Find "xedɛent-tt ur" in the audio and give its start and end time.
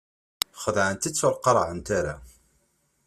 0.61-1.35